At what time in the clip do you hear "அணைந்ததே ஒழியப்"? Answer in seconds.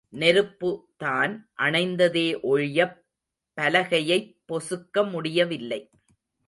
1.59-2.97